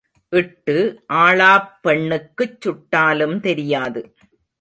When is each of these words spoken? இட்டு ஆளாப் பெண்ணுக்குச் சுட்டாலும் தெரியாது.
இட்டு 0.29 0.75
ஆளாப் 1.07 1.79
பெண்ணுக்குச் 1.87 2.57
சுட்டாலும் 2.59 3.39
தெரியாது. 3.39 4.15